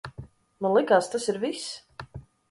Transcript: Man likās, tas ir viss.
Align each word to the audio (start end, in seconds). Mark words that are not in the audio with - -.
Man 0.65 0.71
likās, 0.77 1.09
tas 1.15 1.27
ir 1.33 1.37
viss. 1.43 1.67